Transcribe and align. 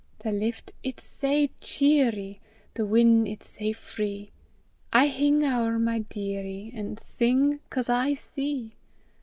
The 0.17 0.31
lift 0.31 0.71
it's 0.81 1.03
sae 1.03 1.51
cheerie! 1.61 2.39
The 2.73 2.87
win' 2.87 3.27
it's 3.27 3.47
sae 3.47 3.71
free! 3.71 4.31
I 4.91 5.05
hing 5.05 5.43
ower 5.45 5.77
my 5.77 5.99
dearie, 5.99 6.71
An' 6.75 6.97
sing 6.97 7.59
'cause 7.69 7.87
I 7.87 8.15
see. 8.15 8.77